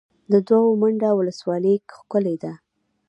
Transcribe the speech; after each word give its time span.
د 0.31 0.33
دوه 0.47 0.69
منده 0.81 1.09
ولسوالۍ 1.15 1.75
ښکلې 1.97 2.35
ده 2.43 2.53